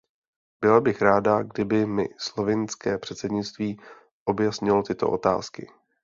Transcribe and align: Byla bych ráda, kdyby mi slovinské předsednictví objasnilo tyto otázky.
Byla 0.61 0.81
bych 0.81 1.01
ráda, 1.01 1.43
kdyby 1.43 1.85
mi 1.85 2.05
slovinské 2.17 2.97
předsednictví 2.97 3.79
objasnilo 4.25 4.83
tyto 4.83 5.09
otázky. 5.09 5.67